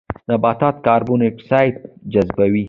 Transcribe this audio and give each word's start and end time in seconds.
نباتات 0.31 0.75
کاربن 0.85 1.19
ډای 1.25 1.29
اکسایډ 1.31 1.73
جذبوي 2.13 2.59